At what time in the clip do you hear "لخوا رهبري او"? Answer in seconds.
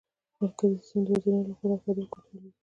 1.49-2.11